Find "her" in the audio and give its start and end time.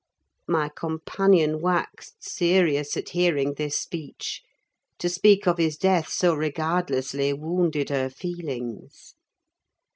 7.91-8.09